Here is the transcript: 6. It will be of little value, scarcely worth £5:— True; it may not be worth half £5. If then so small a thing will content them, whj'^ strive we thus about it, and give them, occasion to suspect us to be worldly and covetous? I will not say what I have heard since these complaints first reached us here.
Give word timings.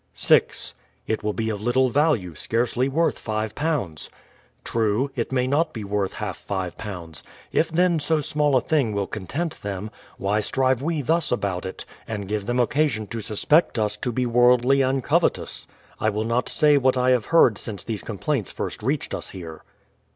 6. 0.15 0.73
It 1.05 1.21
will 1.21 1.31
be 1.33 1.51
of 1.51 1.61
little 1.61 1.89
value, 1.89 2.33
scarcely 2.33 2.89
worth 2.89 3.23
£5:— 3.23 4.09
True; 4.63 5.11
it 5.15 5.31
may 5.31 5.45
not 5.45 5.73
be 5.73 5.83
worth 5.83 6.13
half 6.13 6.43
£5. 6.47 7.21
If 7.51 7.69
then 7.69 7.99
so 7.99 8.19
small 8.19 8.57
a 8.57 8.61
thing 8.61 8.93
will 8.93 9.05
content 9.05 9.61
them, 9.61 9.91
whj'^ 10.19 10.43
strive 10.43 10.81
we 10.81 11.03
thus 11.03 11.31
about 11.31 11.67
it, 11.67 11.85
and 12.07 12.27
give 12.27 12.47
them, 12.47 12.59
occasion 12.59 13.05
to 13.09 13.21
suspect 13.21 13.77
us 13.77 13.95
to 13.97 14.11
be 14.11 14.25
worldly 14.25 14.81
and 14.81 15.03
covetous? 15.03 15.67
I 15.99 16.09
will 16.09 16.23
not 16.25 16.49
say 16.49 16.79
what 16.79 16.97
I 16.97 17.11
have 17.11 17.27
heard 17.27 17.59
since 17.59 17.83
these 17.83 18.01
complaints 18.01 18.49
first 18.49 18.81
reached 18.81 19.13
us 19.13 19.29
here. 19.29 19.63